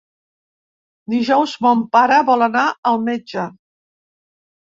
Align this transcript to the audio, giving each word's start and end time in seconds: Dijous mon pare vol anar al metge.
Dijous 1.13 1.51
mon 1.65 1.83
pare 1.97 2.17
vol 2.31 2.45
anar 2.45 2.63
al 2.93 2.97
metge. 3.11 3.47